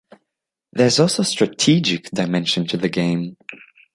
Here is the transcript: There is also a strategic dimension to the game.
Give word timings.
There 0.73 0.87
is 0.87 0.99
also 0.99 1.21
a 1.21 1.25
strategic 1.25 2.09
dimension 2.09 2.65
to 2.69 2.77
the 2.77 2.89
game. 2.89 3.37